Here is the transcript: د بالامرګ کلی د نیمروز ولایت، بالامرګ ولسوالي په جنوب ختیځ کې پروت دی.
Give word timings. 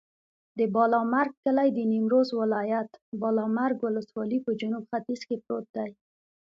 د 0.57 0.59
بالامرګ 0.75 1.31
کلی 1.43 1.69
د 1.73 1.79
نیمروز 1.91 2.29
ولایت، 2.41 2.89
بالامرګ 3.21 3.77
ولسوالي 3.81 4.39
په 4.45 4.51
جنوب 4.59 4.83
ختیځ 4.91 5.21
کې 5.27 5.35
پروت 5.43 5.67
دی. 5.75 5.89